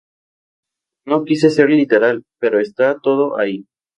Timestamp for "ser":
1.51-1.69